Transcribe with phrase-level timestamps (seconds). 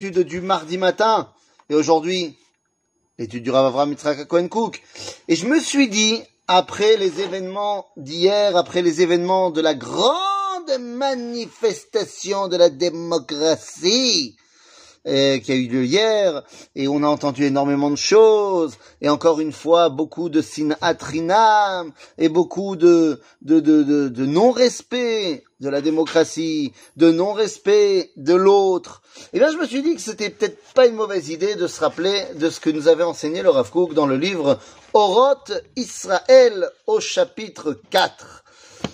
[0.00, 1.28] l'étude du mardi matin.
[1.68, 2.38] Et aujourd'hui,
[3.18, 3.96] l'étude du Rav Avram
[4.28, 4.80] Cohen Cook.
[5.26, 10.78] Et je me suis dit, après les événements d'hier, après les événements de la grande
[10.78, 14.36] manifestation de la démocratie,
[15.06, 16.42] euh, qui a eu lieu hier,
[16.74, 22.28] et on a entendu énormément de choses, et encore une fois, beaucoup de sinatrinam, et
[22.28, 29.02] beaucoup de, de, de, de, non-respect de la démocratie, de non-respect de l'autre.
[29.32, 31.80] Et là, je me suis dit que c'était peut-être pas une mauvaise idée de se
[31.80, 34.58] rappeler de ce que nous avait enseigné le Rav Kook dans le livre
[34.92, 38.44] Oroth Israël au chapitre 4.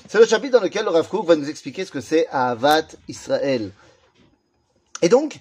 [0.08, 2.86] C'est le chapitre dans lequel le Rav Kook va nous expliquer ce que c'est Ahavat
[3.08, 3.72] Israël.
[5.02, 5.40] Et donc,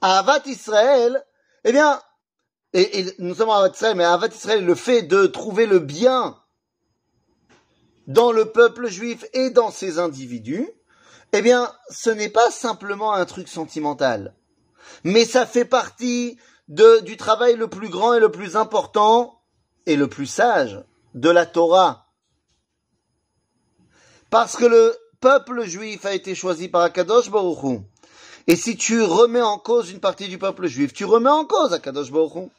[0.00, 1.24] Ahavat Israël,
[1.64, 2.00] eh bien,
[2.72, 6.36] et, nous sommes Ahavat Israël, mais Ahavat Israël, le fait de trouver le bien
[8.06, 10.68] dans le peuple juif et dans ses individus,
[11.32, 14.34] eh bien, ce n'est pas simplement un truc sentimental,
[15.04, 16.38] mais ça fait partie
[16.68, 19.40] du travail le plus grand et le plus important
[19.86, 20.82] et le plus sage
[21.14, 22.06] de la Torah.
[24.30, 27.80] Parce que le peuple juif a été choisi par Akadosh Baruch Hu.
[28.48, 31.74] Et si tu remets en cause une partie du peuple juif, tu remets en cause
[31.74, 32.50] Akadosh Baruch.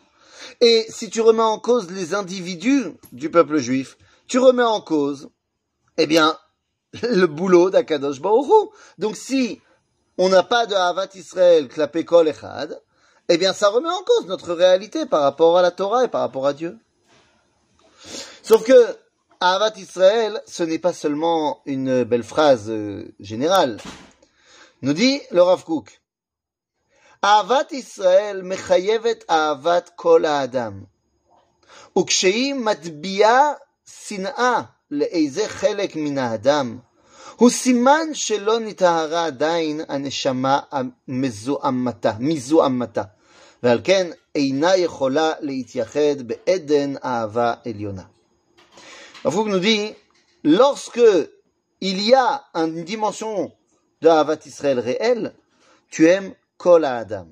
[0.62, 5.30] Et si tu remets en cause les individus du peuple juif, tu remets en cause,
[5.98, 6.38] eh bien,
[7.02, 8.70] le boulot d'Akadosh Baruch.
[9.00, 9.60] Donc si
[10.20, 12.80] on n'a pas de Havat Israël, Klapé Kol Echad,
[13.28, 16.22] eh bien, ça remet en cause notre réalité par rapport à la Torah et par
[16.22, 16.78] rapport à Dieu.
[18.44, 18.74] Sauf que,
[19.40, 23.78] Ahavat Israël, ce n'est pas seulement une belle phrase euh, générale.
[24.83, 26.01] Nous dit le Rav Kook.
[27.23, 30.85] Ahavat Israël mechayevet ahavat kol האדם.
[31.99, 33.53] וכשהיא מטביעה
[33.87, 36.79] שנאה לאיזה חלק מן האדם,
[37.37, 43.03] הוא סימן שלא נטהרה עדיין הנשמה המזוהמתה, מזוהמתה,
[43.63, 48.03] ועל כן אינה יכולה להתייחד בעדן אהבה עליונה.
[49.25, 49.95] Rafouk nous dit,
[50.45, 51.01] lorsque
[51.81, 53.51] il y a une dimension
[54.02, 55.36] de Havat Israël réelle,
[55.90, 57.28] tu aimes Kol Adam.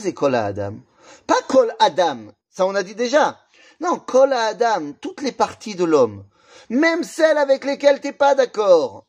[0.00, 0.80] C'est Kol Adam.
[1.26, 3.40] Pas Kol Adam, ça on a dit déjà.
[3.80, 6.24] Non, Kol Adam, toutes les parties de l'homme,
[6.70, 9.06] même celles avec lesquelles t'es pas d'accord.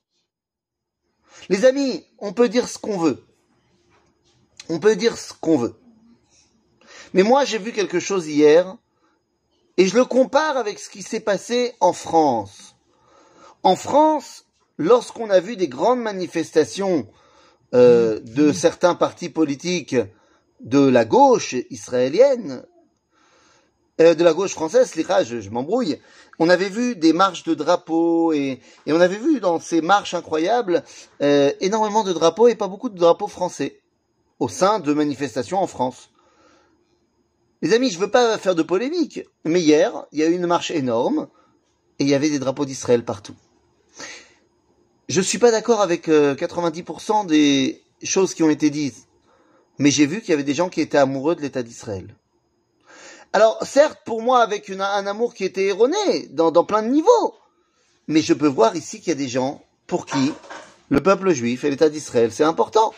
[1.49, 3.23] Les amis, on peut dire ce qu'on veut.
[4.69, 5.75] On peut dire ce qu'on veut.
[7.13, 8.75] Mais moi, j'ai vu quelque chose hier,
[9.77, 12.75] et je le compare avec ce qui s'est passé en France.
[13.63, 14.46] En France,
[14.77, 17.07] lorsqu'on a vu des grandes manifestations
[17.73, 19.95] euh, de certains partis politiques
[20.61, 22.63] de la gauche israélienne,
[23.99, 25.99] euh, de la gauche française, je, je m'embrouille,
[26.39, 30.13] on avait vu des marches de drapeaux et, et on avait vu dans ces marches
[30.13, 30.83] incroyables
[31.21, 33.81] euh, énormément de drapeaux et pas beaucoup de drapeaux français
[34.39, 36.11] au sein de manifestations en France.
[37.63, 40.45] Les amis, je veux pas faire de polémique, mais hier, il y a eu une
[40.45, 41.27] marche énorme
[41.97, 43.33] et il y avait des drapeaux d'Israël partout.
[45.09, 49.07] Je suis pas d'accord avec euh, 90% des choses qui ont été dites,
[49.79, 52.13] mais j'ai vu qu'il y avait des gens qui étaient amoureux de l'État d'Israël.
[53.31, 57.35] Alors, certes, pour moi, avec un amour qui était erroné dans, plein de niveaux,
[58.07, 60.33] mais je peux voir ici qu'il y a des gens pour qui
[60.89, 62.93] le peuple juif et l'État d'Israël, c'est important.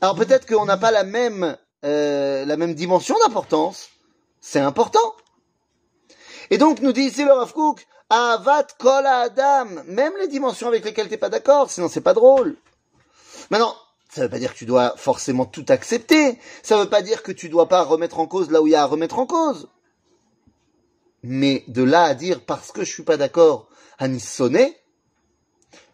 [0.00, 3.90] Alors peut-être qu'on n'a pas la même euh, la même dimension d'importance,
[4.40, 5.14] c'est important.
[6.50, 7.32] Et donc nous dit ici le
[8.14, 12.56] Avat kol Adam, même les dimensions avec lesquelles t'es pas d'accord, sinon c'est pas drôle.
[13.48, 13.74] Maintenant,
[14.10, 17.32] ça veut pas dire que tu dois forcément tout accepter, ça veut pas dire que
[17.32, 19.70] tu dois pas remettre en cause là où il y a à remettre en cause.
[21.22, 23.66] Mais de là à dire parce que je suis pas d'accord
[23.98, 24.76] à sonner,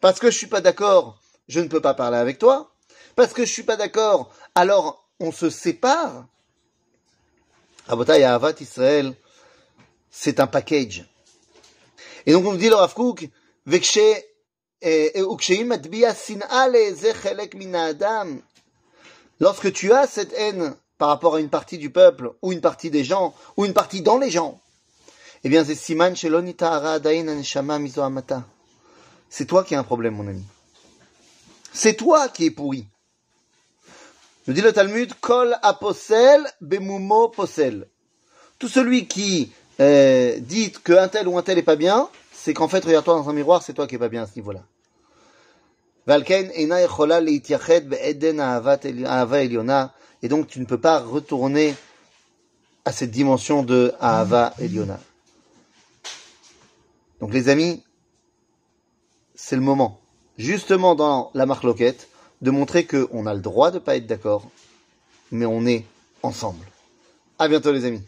[0.01, 2.73] parce que je suis pas d'accord, je ne peux pas parler avec toi,
[3.15, 6.27] parce que je suis pas d'accord, alors on se sépare.
[7.87, 9.15] Ahavat Israël,
[10.11, 11.09] c'est un package.
[12.29, 13.27] Et donc on nous dit le Rav Kook,
[13.73, 14.13] eh,
[14.83, 15.23] eh,
[19.41, 22.91] Lorsque tu as cette haine par rapport à une partie du peuple, ou une partie
[22.91, 24.61] des gens, ou une partie dans les gens,
[25.43, 26.15] eh bien, c'est Siman
[29.31, 30.45] C'est toi qui as un problème, mon ami.
[31.73, 32.87] C'est toi qui es pourri.
[34.47, 37.89] Nous dit le Talmud, Kol aposel, bemumo posel.
[38.59, 42.69] Tout celui qui euh, dit qu'un tel ou un tel est pas bien, c'est qu'en
[42.69, 44.63] fait, regarde-toi dans un miroir, c'est toi qui est pas bien à ce niveau-là.
[50.23, 51.75] Et donc, tu ne peux pas retourner
[52.85, 54.99] à cette dimension de Ahava Eliona.
[57.21, 57.83] Donc, les amis,
[59.35, 60.01] c'est le moment,
[60.39, 62.09] justement dans la marque loquette,
[62.41, 64.49] de montrer qu'on a le droit de pas être d'accord,
[65.31, 65.85] mais on est
[66.23, 66.65] ensemble.
[67.39, 68.03] À bientôt, les amis.